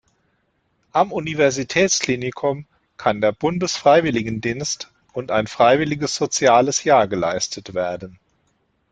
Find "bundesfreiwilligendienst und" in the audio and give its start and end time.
3.33-5.29